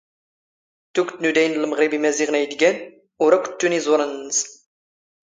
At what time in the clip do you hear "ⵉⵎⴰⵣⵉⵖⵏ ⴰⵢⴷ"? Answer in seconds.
1.97-2.53